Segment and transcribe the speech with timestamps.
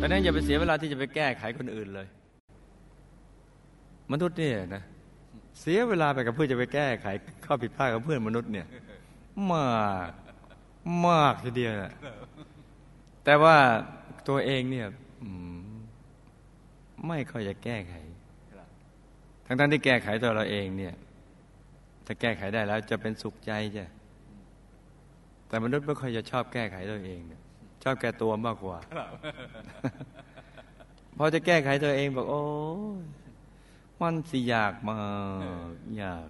[0.00, 2.06] ราะนั้นอย่าไปเสียเวลาที่จะไปแก้ไขคนอื่นเลย
[4.12, 4.82] มนุษย์เนี่ยนะ
[5.60, 7.06] เสียเวลาไปกับเพื่อจะไปแก้ไข
[7.44, 8.66] ข้อผิดพลาดของเพื่อนมนุษย์เนี่ย
[9.50, 9.66] มา
[10.08, 10.10] ก
[11.06, 11.92] มากทีเดียวนะ
[13.24, 13.56] แต่ว่า
[14.28, 14.86] ตัวเองเนี่ย
[17.06, 17.94] ไม่ค่อยจะแก้ไข
[19.46, 20.94] ทั้งๆที่แก้ไขตัวเราเองเนี่ย
[22.06, 23.86] ถ้าแก้ไขได้แล้วจะเป็นสุขใจจ้ะ
[25.48, 27.39] แต่มนุษย์ไม่ค่อยจะชอบแก้ไขตัวเองเนี่ย
[27.82, 28.78] ชอบแก้ตัวมากกว่า
[31.16, 32.42] พอจะแก้ไขตัวเองบอกโอ้
[33.00, 33.02] ย
[34.00, 35.00] มันสิยากมา
[35.70, 35.72] ก
[36.02, 36.28] ยาก